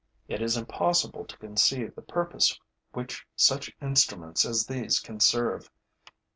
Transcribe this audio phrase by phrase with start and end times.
[0.27, 2.59] It is impossible to conceive the purpose
[2.91, 5.69] which such instruments as these can serve.